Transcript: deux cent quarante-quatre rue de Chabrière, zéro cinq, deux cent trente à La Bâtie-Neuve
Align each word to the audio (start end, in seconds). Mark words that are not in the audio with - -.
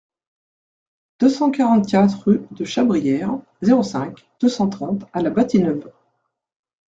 deux 1.19 1.29
cent 1.29 1.51
quarante-quatre 1.51 2.23
rue 2.23 2.41
de 2.49 2.65
Chabrière, 2.65 3.37
zéro 3.61 3.83
cinq, 3.83 4.25
deux 4.39 4.49
cent 4.49 4.67
trente 4.67 5.03
à 5.13 5.21
La 5.21 5.29
Bâtie-Neuve 5.29 5.91